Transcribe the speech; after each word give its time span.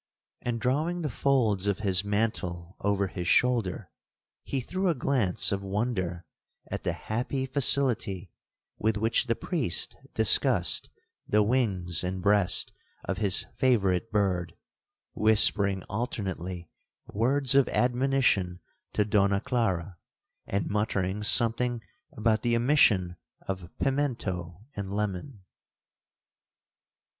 And 0.41 0.59
drawing 0.59 1.03
the 1.03 1.11
folds 1.11 1.67
of 1.67 1.81
his 1.81 2.03
mantle 2.03 2.75
over 2.79 3.05
his 3.05 3.27
shoulder, 3.27 3.91
he 4.43 4.59
threw 4.59 4.89
a 4.89 4.95
glance 4.95 5.51
of 5.51 5.63
wonder 5.63 6.25
at 6.71 6.83
the 6.83 6.93
happy 6.93 7.45
facility 7.45 8.31
with 8.79 8.97
which 8.97 9.27
the 9.27 9.35
priest 9.35 9.97
discussed 10.15 10.89
the 11.27 11.43
wings 11.43 12.03
and 12.03 12.19
breast 12.19 12.73
of 13.03 13.19
his 13.19 13.45
favourite 13.57 14.09
bird,—whispering 14.11 15.83
alternately 15.83 16.67
words 17.05 17.53
of 17.53 17.69
admonition 17.69 18.59
to 18.93 19.05
Donna 19.05 19.39
Clara, 19.39 19.97
and 20.47 20.67
muttering 20.67 21.21
something 21.21 21.79
about 22.13 22.41
the 22.41 22.55
omission 22.55 23.17
of 23.47 23.69
pimento 23.77 24.63
and 24.75 24.91
lemon. 24.91 25.43